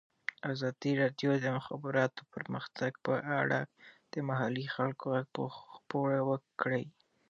ازادي 0.51 0.91
راډیو 1.01 1.31
د 1.37 1.41
د 1.43 1.47
مخابراتو 1.57 2.21
پرمختګ 2.33 2.91
په 3.05 3.13
اړه 3.41 3.59
د 4.13 4.13
محلي 4.29 4.65
خلکو 4.75 5.03
غږ 5.13 5.27
خپور 5.73 6.09
کړی. 6.61 6.85